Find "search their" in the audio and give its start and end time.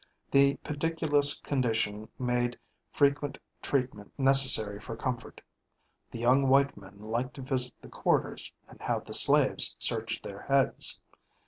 9.77-10.41